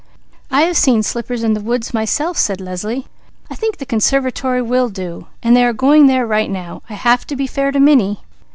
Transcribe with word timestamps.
"I 0.49 0.61
have 0.61 0.77
seen 0.77 1.03
slippers 1.03 1.43
in 1.43 1.53
the 1.53 1.59
woods 1.61 1.93
myself," 1.93 2.35
said 2.35 2.59
Leslie. 2.59 3.05
"I 3.51 3.55
think 3.55 3.77
the 3.77 3.85
conservatory 3.85 4.59
will 4.63 4.89
do, 4.89 5.27
so 5.43 5.53
they 5.53 5.61
shall 5.61 5.73
go 5.73 6.07
there 6.07 6.25
right 6.25 6.49
now. 6.49 6.81
I 6.89 6.93
have 6.95 7.27
to 7.27 7.35
be 7.35 7.45
fair 7.45 7.71
to 7.71 7.79
'Minnie.'" 7.79 8.19